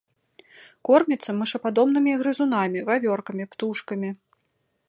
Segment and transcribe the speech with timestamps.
[0.89, 4.09] Корміцца мышападобнымі грызунамі, вавёркамі, птушкамі.